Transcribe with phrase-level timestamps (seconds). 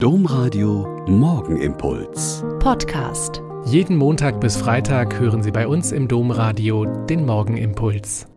[0.00, 2.44] Domradio Morgenimpuls.
[2.60, 3.42] Podcast.
[3.64, 8.28] Jeden Montag bis Freitag hören Sie bei uns im Domradio den Morgenimpuls.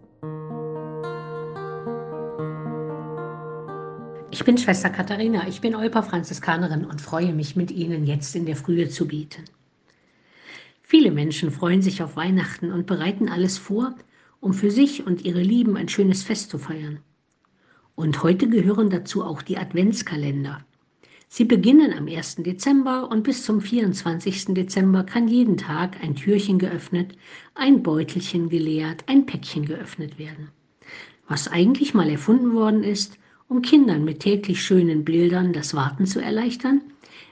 [4.32, 8.48] Ich bin Schwester Katharina, ich bin Olpa Franziskanerin und freue mich, mit Ihnen jetzt in
[8.48, 9.44] der Frühe zu beten.
[10.82, 13.94] Viele Menschen freuen sich auf Weihnachten und bereiten alles vor,
[14.40, 17.02] um für sich und ihre Lieben ein schönes Fest zu feiern.
[17.94, 20.66] Und heute gehören dazu auch die Adventskalender.
[21.34, 22.44] Sie beginnen am 1.
[22.44, 24.48] Dezember und bis zum 24.
[24.48, 27.16] Dezember kann jeden Tag ein Türchen geöffnet,
[27.56, 30.50] ein Beutelchen geleert, ein Päckchen geöffnet werden.
[31.30, 36.20] Was eigentlich mal erfunden worden ist, um Kindern mit täglich schönen Bildern das Warten zu
[36.20, 36.82] erleichtern,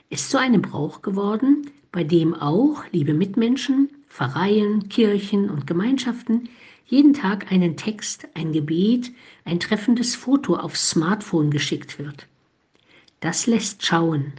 [0.08, 6.48] ist zu einem Brauch geworden, bei dem auch, liebe Mitmenschen, Pfarreien, Kirchen und Gemeinschaften
[6.86, 9.12] jeden Tag einen Text, ein Gebet,
[9.44, 12.29] ein treffendes Foto aufs Smartphone geschickt wird.
[13.20, 14.32] Das lässt schauen,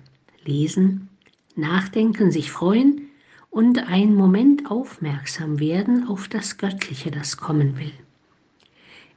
[0.43, 1.07] lesen,
[1.55, 3.09] nachdenken, sich freuen
[3.51, 7.91] und einen Moment aufmerksam werden auf das Göttliche, das kommen will.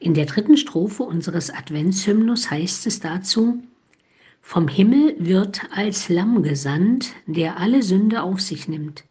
[0.00, 3.62] In der dritten Strophe unseres Adventshymnus heißt es dazu,
[4.42, 9.05] Vom Himmel wird als Lamm gesandt, der alle Sünde auf sich nimmt.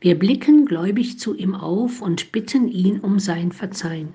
[0.00, 4.14] Wir blicken gläubig zu ihm auf und bitten ihn um sein Verzeihen.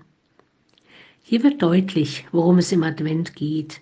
[1.21, 3.79] Hier wird deutlich, worum es im Advent geht.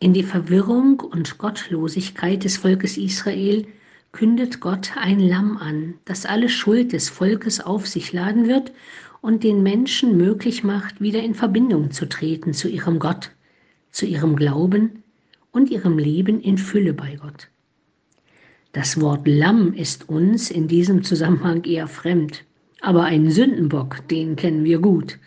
[0.00, 3.66] In die Verwirrung und Gottlosigkeit des Volkes Israel
[4.12, 8.72] kündet Gott ein Lamm an, das alle Schuld des Volkes auf sich laden wird
[9.20, 13.30] und den Menschen möglich macht, wieder in Verbindung zu treten zu ihrem Gott,
[13.90, 15.02] zu ihrem Glauben
[15.50, 17.48] und ihrem Leben in Fülle bei Gott.
[18.72, 22.44] Das Wort Lamm ist uns in diesem Zusammenhang eher fremd,
[22.80, 25.18] aber einen Sündenbock, den kennen wir gut.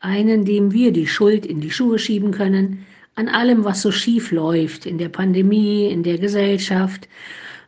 [0.00, 4.30] Einen, dem wir die Schuld in die Schuhe schieben können, an allem, was so schief
[4.30, 7.08] läuft, in der Pandemie, in der Gesellschaft,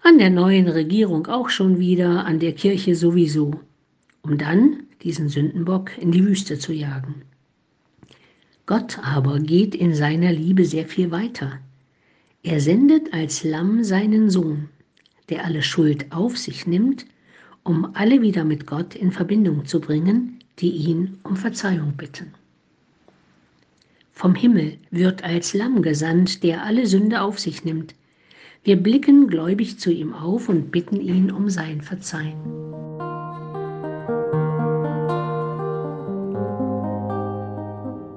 [0.02, 3.60] an der neuen Regierung auch schon wieder, an der Kirche sowieso,
[4.22, 7.22] um dann diesen Sündenbock in die Wüste zu jagen.
[8.66, 11.58] Gott aber geht in seiner Liebe sehr viel weiter.
[12.42, 14.68] Er sendet als Lamm seinen Sohn,
[15.28, 17.06] der alle Schuld auf sich nimmt,
[17.64, 22.34] um alle wieder mit Gott in Verbindung zu bringen, die ihn um Verzeihung bitten.
[24.12, 27.94] Vom Himmel wird als Lamm gesandt, der alle Sünde auf sich nimmt.
[28.62, 32.36] Wir blicken gläubig zu ihm auf und bitten ihn um sein Verzeihen.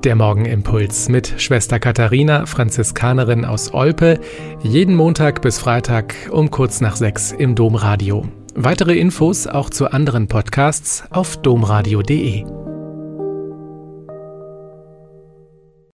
[0.04, 4.20] Der Morgenimpuls mit Schwester Katharina, Franziskanerin aus Olpe,
[4.62, 8.28] jeden Montag bis Freitag um kurz nach sechs im Domradio.
[8.54, 12.65] Weitere Infos auch zu anderen Podcasts auf domradio.de.